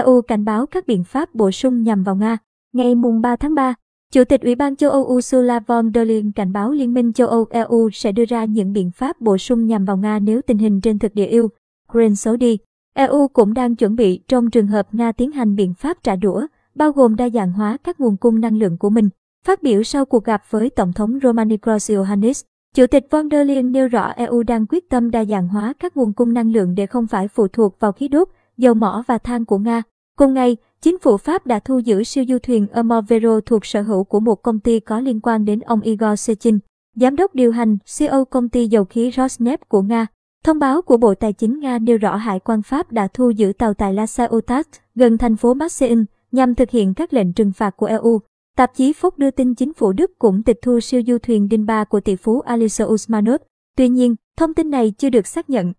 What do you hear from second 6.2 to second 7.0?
cảnh báo Liên